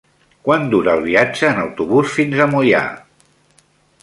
[0.47, 2.83] Quant dura el viatge en autobús fins a Moià?